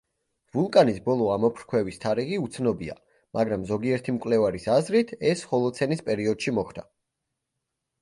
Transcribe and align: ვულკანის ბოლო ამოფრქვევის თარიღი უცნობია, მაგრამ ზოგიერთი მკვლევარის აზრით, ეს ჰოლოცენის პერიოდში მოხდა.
ვულკანის 0.55 0.95
ბოლო 1.09 1.27
ამოფრქვევის 1.33 2.01
თარიღი 2.05 2.39
უცნობია, 2.45 2.97
მაგრამ 3.41 3.69
ზოგიერთი 3.75 4.17
მკვლევარის 4.19 4.69
აზრით, 4.79 5.17
ეს 5.35 5.49
ჰოლოცენის 5.55 6.05
პერიოდში 6.13 6.59
მოხდა. 6.61 6.91